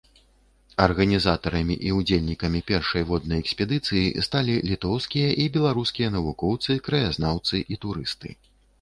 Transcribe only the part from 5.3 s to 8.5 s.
і беларускія навукоўцы, краязнаўцы і турысты.